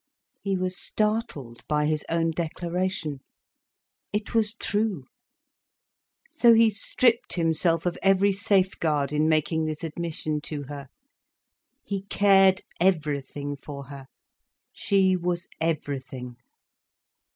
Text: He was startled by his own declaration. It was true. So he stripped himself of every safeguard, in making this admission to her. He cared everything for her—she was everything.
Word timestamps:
He 0.41 0.57
was 0.57 0.75
startled 0.81 1.61
by 1.67 1.85
his 1.85 2.03
own 2.09 2.31
declaration. 2.31 3.19
It 4.11 4.33
was 4.33 4.55
true. 4.55 5.03
So 6.31 6.53
he 6.53 6.71
stripped 6.71 7.33
himself 7.33 7.85
of 7.85 7.99
every 8.01 8.33
safeguard, 8.33 9.13
in 9.13 9.29
making 9.29 9.65
this 9.65 9.83
admission 9.83 10.41
to 10.41 10.63
her. 10.63 10.87
He 11.83 12.01
cared 12.09 12.63
everything 12.79 13.55
for 13.55 13.89
her—she 13.89 15.17
was 15.17 15.47
everything. 15.59 16.37